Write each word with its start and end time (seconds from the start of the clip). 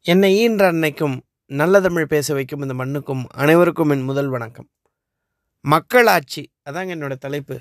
என்னை 0.00 0.36
ஈன்ற 0.36 0.72
அன்னைக்கும் 0.72 1.20
நல்ல 1.46 1.80
தமிழ் 1.80 2.06
பேச 2.06 2.34
வைக்கும் 2.34 2.60
இந்த 2.60 2.74
மண்ணுக்கும் 2.74 3.22
அனைவருக்கும் 3.34 3.90
என் 3.90 4.02
முதல் 4.02 4.28
வணக்கம். 4.28 4.68
மக்களாட்சி 5.60 6.42
அதாங்க 6.70 6.94
என்னோடய 6.94 7.16
தலைப்பு. 7.16 7.60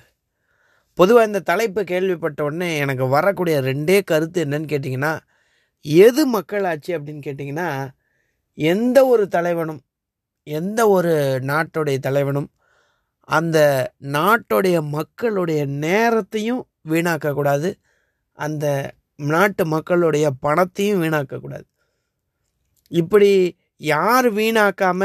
பொதுவாக 0.94 1.26
இந்த 1.26 1.40
தலைப்பு 1.40 1.84
கேள்விப்பட்ட 1.84 2.44
உடனே 2.44 2.78
எனக்கு 2.78 3.08
வரக்கூடிய 3.08 3.62
ரெண்டே 3.62 4.04
கருத்து 4.04 4.46
என்னன்னு 4.46 4.72
கேட்டிங்கன்னா 4.74 5.20
எது 5.82 6.26
மக்களாட்சி 6.26 6.96
அப்படின்னு 6.96 7.26
கேட்டிங்கன்னா 7.28 7.90
எந்த 8.54 9.06
ஒரு 9.06 9.28
தலைவனும் 9.28 9.82
எந்த 10.44 10.90
ஒரு 10.90 11.40
நாட்டுடைய 11.44 11.98
தலைவனும் 11.98 12.50
அந்த 13.20 13.58
நாட்டுடைய 14.02 14.88
மக்களுடைய 14.90 15.66
நேரத்தையும் 15.66 16.68
வீணாக்கக்கூடாது. 16.90 17.74
அந்த 18.34 18.94
நாட்டு 19.16 19.66
மக்களுடைய 19.66 20.32
பணத்தையும் 20.40 21.02
வீணாக்கக்கூடாது. 21.04 21.68
இப்படி 22.92 23.32
யார் 23.92 24.28
வீணாக்காம 24.38 25.02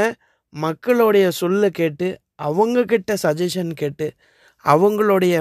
மக்களுடைய 0.54 1.26
சொல்ல 1.40 1.70
கேட்டு 1.80 2.08
அவங்கக்கிட்ட 2.48 3.12
சஜஷன் 3.24 3.72
கேட்டு 3.82 4.06
அவங்களுடைய 4.64 5.34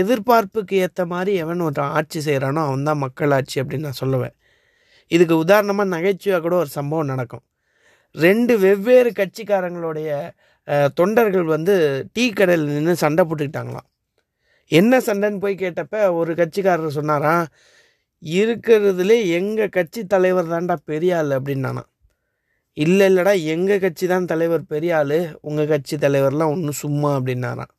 எதிர்பார்ப்புக்கு 0.00 0.74
ஏற்ற 0.84 1.02
மாதிரி 1.12 1.32
எவன் 1.42 1.62
ஒரு 1.68 1.82
ஆட்சி 1.98 2.20
செய்கிறானோ 2.26 2.60
அவன் 2.68 2.86
தான் 2.88 3.02
மக்கள் 3.04 3.34
ஆட்சி 3.38 3.56
அப்படின்னு 3.62 3.88
நான் 3.88 4.02
சொல்லுவேன். 4.04 4.34
இதுக்கு 5.12 5.34
உதாரணமாக 5.44 5.88
நகைச்சுவையாக 5.94 6.42
கூட 6.46 6.54
ஒரு 6.62 6.70
சம்பவம் 6.78 7.10
நடக்கும். 7.12 7.44
ரெண்டு 8.14 8.52
வெவ்வேறு 8.64 9.10
கட்சிக்காரங்களுடைய 9.20 10.10
தொண்டர்கள் 10.98 11.46
வந்து 11.54 11.74
டீ 12.14 12.24
கடையில் 12.38 12.66
நின்று 12.74 12.94
சண்டை 13.04 13.22
போட்டுக்கிட்டாங்களாம். 13.26 13.88
என்ன 14.70 15.00
சண்டைன்னு 15.08 15.42
போய் 15.44 15.62
கேட்டப்ப 15.64 15.96
ஒரு 16.20 16.32
கட்சிக்காரர் 16.40 16.96
சொன்னாராம் 16.98 17.44
இருக்கிறதுலே 18.22 19.26
எங்கள் 19.28 19.68
கட்சி 19.68 20.06
தலைவர் 20.06 20.46
தான்டா 20.46 20.76
பெரிய 20.84 21.16
ஆள் 21.16 21.30
அப்படின்னானா 21.30 21.82
இல்லை 22.76 23.06
இல்லைடா 23.08 23.42
எங்கள் 23.42 23.80
கட்சி 23.80 24.06
தான் 24.06 24.24
தலைவர் 24.24 24.64
பெரிய 24.66 24.96
ஆள் 24.96 25.36
உங்கள் 25.40 25.66
கட்சி 25.66 25.96
தலைவர்லாம் 25.96 26.50
ஒன்றும் 26.50 26.80
சும்மா 26.80 27.16
அப்படின்னாரான் 27.18 27.72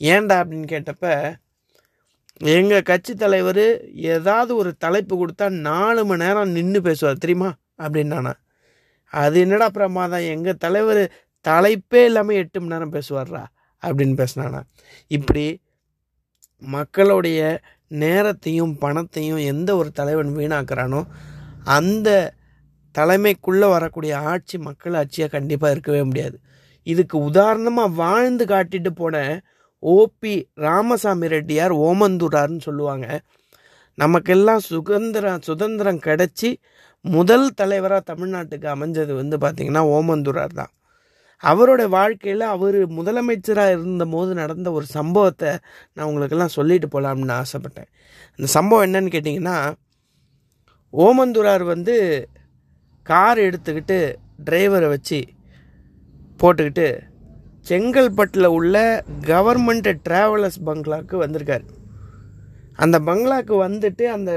ஏன்டா 0.00 0.36
அப்படின்னு 0.42 0.66
கேட்டப்ப 0.66 1.38
எங்கள் 2.50 2.82
கட்சி 2.82 3.14
தலைவர் 3.14 3.64
ஏதாவது 3.92 4.56
ஒரு 4.56 4.76
தலைப்பு 4.76 5.14
கொடுத்தா 5.16 5.50
நாலு 5.60 6.04
மணி 6.04 6.24
நேரம் 6.24 6.50
நின்று 6.50 6.82
பேசுவார் 6.82 7.18
தெரியுமா? 7.18 7.54
அப்படின்னானா 7.78 8.32
அது 9.12 9.40
என்னடா 9.40 9.68
பிரமாதம் 9.68 10.20
எங்கள் 10.20 10.56
தலைவர் 10.56 11.10
தலைப்பே 11.44 12.04
இல்லாமல் 12.04 12.36
எட்டு 12.36 12.60
மணி 12.60 12.68
நேரம் 12.68 12.92
பேசுவார்ரா 12.92 13.44
அப்படின்னு 13.82 14.14
பேசினானா 14.14 14.60
இப்படி 15.10 15.60
மக்களுடைய 16.62 17.60
நேரத்தையும் 17.90 18.78
பணத்தையும் 18.78 19.38
எந்த 19.52 19.76
ஒரு 19.76 19.90
தலைவன் 19.90 20.32
வீணாக்குறானோ 20.36 21.00
அந்த 21.64 22.08
தலைமைக்குள்ளே 22.94 23.68
வரக்கூடிய 23.70 24.18
ஆட்சி 24.18 24.58
மக்கள் 24.58 24.92
ஆட்சியாக 24.92 25.28
கண்டிப்பாக 25.28 25.72
இருக்கவே 25.72 26.02
முடியாது. 26.02 26.36
இதுக்கு 26.82 27.18
உதாரணமாக 27.18 27.94
வாழ்ந்து 27.94 28.44
காட்டிட்டு 28.44 28.90
போன 28.90 29.42
ஓபி 29.82 30.34
ராமசாமி 30.54 31.26
ரெட்டியார் 31.26 31.74
ஓமந்தூரார்னு 31.88 32.60
சொல்லுவாங்க. 32.60 33.06
நமக்கெல்லாம் 33.94 34.58
சுதந்திரம் 34.58 35.42
சுதந்திரம் 35.42 35.98
கிடச்சி 35.98 36.50
முதல் 37.00 37.54
தலைவராக 37.54 38.14
தமிழ்நாட்டுக்கு 38.14 38.66
அமைஞ்சது 38.74 39.12
வந்து 39.14 39.36
பார்த்திங்கன்னா 39.38 39.82
ஓமந்தூரார் 39.96 40.58
தான். 40.60 40.72
அவரோட 41.42 41.88
வாழ்க்கையில் 41.88 42.40
அவர் 42.40 42.78
முதலமைச்சராக 42.90 43.70
இருந்தபோது 43.70 44.34
நடந்த 44.34 44.72
ஒரு 44.72 44.86
சம்பவத்தை 44.86 45.58
நான் 45.92 46.06
உங்களுக்கெல்லாம் 46.06 46.48
சொல்லிட்டு 46.48 46.88
போகலாம்னு 46.88 47.42
ஆசைப்பட்டேன். 47.42 47.90
அந்த 48.30 48.46
சம்பவம் 48.46 48.92
என்னன்னு 48.92 49.12
கேட்டிங்கன்னா 49.16 49.72
ஓமந்தூரார் 50.92 51.64
வந்து 51.64 52.28
கார் 53.02 53.38
எடுத்துக்கிட்டு 53.38 54.14
டிரைவரை 54.44 54.88
வச்சு 54.88 55.24
போட்டுக்கிட்டு 56.42 57.00
செங்கல்பட்டில் 57.68 58.46
உள்ள 58.46 59.04
கவர்மெண்ட் 59.20 59.96
ட்ராவலர்ஸ் 60.08 60.64
பங்களாவுக்கு 60.64 61.16
வந்திருக்கார். 61.16 61.64
அந்த 62.84 62.96
பங்களாக்கு 63.08 63.54
வந்துட்டு 63.66 64.04
அந்த 64.16 64.30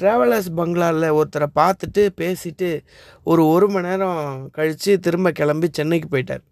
ட்ராவலர்ஸ் 0.00 0.48
பங்களாவில் 0.58 1.14
ஒருத்தரை 1.18 1.48
பார்த்துட்டு 1.60 2.02
பேசிட்டு 2.20 2.68
ஒரு 3.30 3.42
ஒரு 3.54 3.66
மணி 3.74 3.88
நேரம் 3.88 4.20
கழித்து 4.56 4.92
திரும்ப 5.06 5.30
கிளம்பி 5.40 5.68
சென்னைக்கு 5.78 6.08
போயிட்டார். 6.14 6.44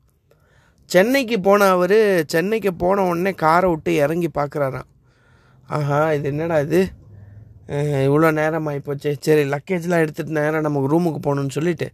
சென்னைக்கு 0.91 1.37
போன 1.47 1.69
அவர் 1.77 1.99
சென்னைக்கு 2.35 2.71
போன 2.83 3.05
உடனே 3.11 3.33
காரை 3.45 3.69
விட்டு 3.73 3.93
இறங்கி 4.05 4.29
பார்க்குறாராம். 4.39 4.89
ஆஹா 5.69 6.01
இது 6.17 6.29
என்னடா 6.33 6.59
இது? 6.67 6.81
இவ்வளோ 8.07 8.31
நேரம் 8.39 8.67
ஆகிப்போச்சு 8.71 9.11
சரி 9.27 9.43
லக்கேஜ்லாம் 9.53 10.03
எடுத்துகிட்டு 10.05 10.39
நேரம் 10.41 10.65
நமக்கு 10.67 10.91
ரூமுக்கு 10.93 11.21
போகணுன்னு 11.27 11.57
சொல்லிட்டு 11.59 11.89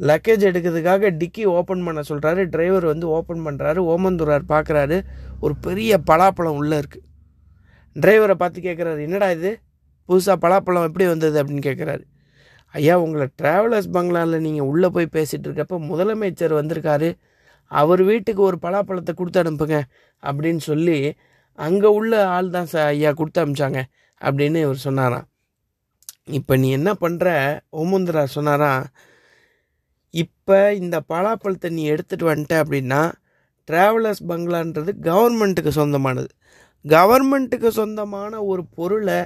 லக்கேஜ் 0.00 0.44
எடுக்கிறதுக்காக 0.50 1.10
டிக்கி 1.20 1.42
ஓப்பன் 1.56 1.84
பண்ண 1.86 2.00
சொல்கிறாரு 2.10 2.42
டிரைவர் 2.54 2.86
வந்து 2.92 3.06
ஓப்பன் 3.16 3.42
பண்ணுறாரு 3.46 3.80
ஓமந்தூரார் 3.92 4.46
பார்க்குறாரு. 4.54 4.96
ஒரு 5.44 5.54
பெரிய 5.66 5.98
பலாப்பழம் 6.10 6.58
உள்ளே 6.60 6.76
இருக்குது 6.82 7.04
டிரைவரை 7.96 8.34
பார்த்து 8.34 8.60
கேட்குறாரு 8.60 9.00
என்னடா 9.02 9.30
இது? 9.30 9.50
புதுசாக 10.08 10.36
பலாப்பழம் 10.44 10.86
எப்படி 10.88 11.06
வந்தது? 11.06 11.36
அப்படின்னு 11.42 11.64
கேட்குறாரு. 11.68 12.02
ஐயா 12.74 12.94
உங்களை 13.00 13.26
ட்ராவலர்ஸ் 13.42 13.90
பங்களாவில் 13.92 14.44
நீங்கள் 14.46 14.68
உள்ளே 14.72 14.88
போய் 14.88 15.14
பேசிகிட்டு 15.16 15.48
இருக்கப்ப 15.48 15.78
முதலமைச்சர் 15.90 16.54
வந்திருக்காரு. 16.60 17.10
அவர் 17.70 18.02
வீட்டுக்கு 18.02 18.42
ஒரு 18.42 18.58
பலாப்பழத்தை 18.62 19.12
கொடுத்து 19.14 19.42
அனுப்புங்க 19.42 19.76
அப்படின்னு 20.22 20.62
சொல்லி 20.70 21.16
அங்கே 21.58 21.86
உள்ள 21.86 22.12
ஆள் 22.28 22.50
தான் 22.50 22.70
சார் 22.72 22.86
ஐயா 22.86 23.10
கொடுத்து 23.12 23.42
அனுப்பிச்சாங்க 23.42 23.80
அப்படின்னு 24.20 24.58
இவர் 24.60 24.84
சொன்னாராம். 24.86 25.26
இப்போ 26.38 26.56
நீ 26.56 26.70
என்ன 26.70 26.90
பண்ணுற 27.00 27.28
ஓமுந்திரா 27.82 28.24
சொன்னாராம் 28.36 28.84
இப்போ 30.14 30.74
இந்த 30.74 30.96
பலாப்பழத்தை 31.08 31.68
நீ 31.70 31.82
எடுத்துகிட்டு 31.90 32.30
வந்துட்ட 32.30 32.54
அப்படின்னா 32.62 33.00
ட்ராவலர்ஸ் 33.68 34.22
பங்களான்றது 34.28 34.92
கவர்மெண்ட்டுக்கு 35.08 35.72
சொந்தமானது. 35.80 36.30
கவர்மெண்ட்டுக்கு 36.84 37.68
சொந்தமான 37.80 38.32
ஒரு 38.44 38.62
பொருளை 38.76 39.18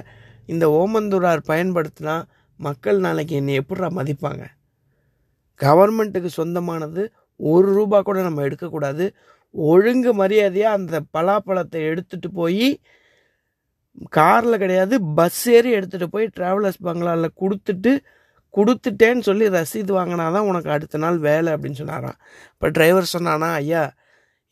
இந்த 0.45 0.65
ஓமந்தூரார் 0.81 1.41
பயன்படுத்தினா 1.51 2.15
மக்கள் 2.59 2.99
நாளைக்கு 2.99 3.33
என்னை 3.35 3.53
எப்படிடா 3.61 3.87
மதிப்பாங்க? 3.99 4.43
கவர்மெண்ட்டுக்கு 5.59 6.29
சொந்தமானது 6.39 7.03
ஒரு 7.39 7.67
ரூபா 7.73 7.97
கூட 8.01 8.21
நம்ம 8.21 8.43
எடுக்கக்கூடாது. 8.47 9.05
ஒழுங்கு 9.55 10.11
மரியாதையாக 10.13 10.77
அந்த 10.77 10.97
பலாப்பழத்தை 11.15 11.79
எடுத்துகிட்டு 11.89 12.29
போய் 12.33 12.69
காரில் 14.17 14.61
கிடையாது 14.63 14.95
பஸ் 15.19 15.43
ஏறி 15.49 15.69
எடுத்துகிட்டு 15.77 16.07
போய் 16.15 16.27
ட்ராவலர்ஸ் 16.37 16.83
பங்களாவில் 16.87 17.37
கொடுத்துட்டு 17.41 17.93
கொடுத்துட்டேன்னு 18.53 19.23
சொல்லி 19.29 19.45
ரசீது 19.49 19.91
வாங்கினா 19.97 20.25
தான் 20.35 20.47
உனக்கு 20.49 20.69
அடுத்த 20.75 20.97
நாள் 20.97 21.17
வேலை 21.17 21.49
அப்படின்னு 21.53 21.79
சொன்னாராம். 21.81 22.17
இப்போ 22.53 22.67
டிரைவர் 22.69 23.13
சொன்னானா 23.15 23.49
ஐயா 23.61 23.83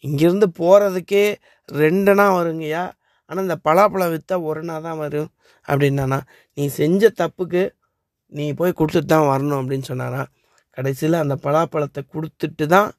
இங்கேருந்து 0.07 0.47
போகிறதுக்கே 0.61 1.25
ரெண்டுனா 1.69 2.25
வருங்கய்யா. 2.39 2.83
ஆனால் 3.29 3.45
இந்த 3.47 3.57
பலாப்பழம் 3.67 4.11
விற்றா 4.13 4.37
ஒரு 4.49 4.61
தான் 4.87 5.01
வரும். 5.03 5.29
அப்படின்னானா 5.67 6.19
நீ 6.57 6.63
செஞ்ச 6.79 7.09
தப்புக்கு 7.21 7.63
நீ 8.33 8.45
போய் 8.59 8.77
கொடுத்துட்டு 8.79 9.09
தான் 9.15 9.29
வரணும் 9.31 9.59
அப்படின்னு 9.61 9.87
சொன்னானா 9.91 10.21
கடைசியில் 10.77 11.23
அந்த 11.23 11.35
பலாப்பழத்தை 11.45 12.01
கொடுத்துட்டு 12.13 12.65
தான் 12.75 12.89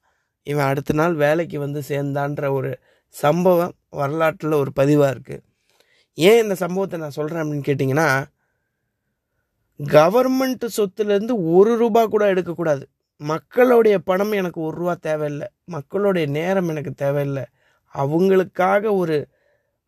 இவன் 0.47 0.67
அடுத்த 0.69 0.91
நாள் 0.93 1.15
வேலைக்கு 1.23 1.57
வந்து 1.59 1.79
சேர்ந்தான்ற 1.89 2.45
ஒரு 2.57 2.71
சம்பவம் 3.15 3.73
வரலாற்றில் 3.99 4.61
ஒரு 4.61 4.71
பதிவாக 4.79 5.13
இருக்குது 5.15 5.43
ஏன் 6.17 6.41
இந்த 6.43 6.55
சம்பவத்தை 6.63 6.97
நான் 6.99 7.17
சொல்கிறேன் 7.19 7.41
அப்படின்னு 7.43 7.67
கேட்டிங்கன்னா 7.69 8.07
கவர்மெண்ட் 9.79 10.65
சொத்துலேருந்து 10.77 11.35
ஒரு 11.55 11.73
ரூபா 11.81 12.01
கூட 12.13 12.23
எடுக்கக்கூடாது. 12.33 12.83
மக்களுடைய 13.21 13.95
பணம் 14.09 14.33
எனக்கு 14.39 14.59
ஒரு 14.67 14.75
ரூபா 14.77 14.93
தேவையில்லை. 15.07 15.47
மக்களுடைய 15.67 16.25
நேரம் 16.37 16.69
எனக்கு 16.73 16.91
தேவையில்லை. 17.03 17.45
அவங்களுக்காக 17.95 18.83
ஒரு 19.01 19.17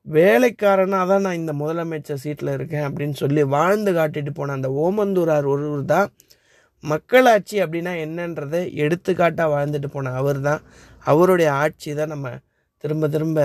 வேலைக்காரனாக 0.07 1.06
தான் 1.12 1.23
நான் 1.25 1.40
இந்த 1.41 1.53
முதலமைச்சர் 1.62 2.22
சீட்டில் 2.23 2.53
இருக்கேன் 2.57 2.85
அப்படின்னு 2.88 3.16
சொல்லி 3.22 3.41
வாழ்ந்து 3.56 3.91
காட்டிட்டு 3.97 4.31
போன 4.40 4.53
அந்த 4.57 4.69
ஓமந்தூரார் 4.85 5.47
ஒருவர் 5.53 5.84
தான் 5.94 6.09
மக்களாட்சி 6.84 7.55
அப்படின்னா 7.64 7.93
என்னன்றதை 8.05 8.61
எடுத்துக்காட்டாக 8.84 9.53
வாழ்ந்துட்டு 9.55 9.90
போன 9.96 10.14
அவர் 10.22 10.40
தான். 10.49 10.61
அவருடைய 11.11 11.49
ஆட்சி 11.64 11.90
தான் 11.99 12.14
நம்ம 12.14 12.29
திரும்ப 12.84 13.08
திரும்ப 13.16 13.40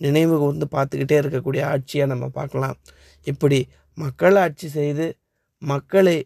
நினைவு 0.00 0.36
வந்து 0.46 0.66
பார்த்துக்கிட்டே 0.76 1.16
இருக்கக்கூடிய 1.22 1.62
ஆட்சியாக 1.72 2.10
நம்ம 2.12 2.26
பார்க்கலாம். 2.38 2.76
இப்படி 3.26 3.58
மக்களாட்சி 3.98 4.68
செய்து 4.78 5.06
மக்களை 5.62 6.16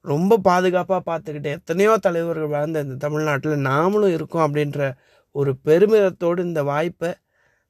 ரொம்ப 0.00 0.38
பாதுகாப்பாக 0.38 1.02
பார்த்துக்கிட்டு 1.10 1.50
எத்தனையோ 1.50 1.96
தலைவர்கள் 1.96 2.46
வாழ்ந்த 2.46 2.80
இந்த 2.80 2.94
தமிழ்நாட்டில் 2.94 3.52
நாமளும் 3.52 4.12
இருக்கோம் 4.12 4.54
அப்படின்ற 4.54 4.92
ஒரு 5.32 5.56
பெருமிதத்தோடு 5.64 6.38
இந்த 6.38 6.62
வாய்ப்பை 6.62 7.14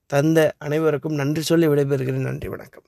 தந்த 0.07 0.55
அனைவருக்கும் 0.59 1.15
நன்றி 1.15 1.43
சொல்லி 1.43 1.69
விடைபெறுகிறேன். 1.69 2.29
நன்றி 2.29 2.49
வணக்கம். 2.49 2.83